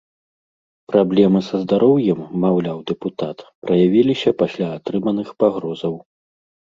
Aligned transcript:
Праблемы 0.91 1.39
са 1.47 1.57
здароўем, 1.63 2.19
маўляў 2.45 2.79
дэпутат, 2.91 3.37
праявіліся 3.65 4.29
пасля 4.39 4.67
атрыманых 4.79 5.29
пагрозаў. 5.45 5.95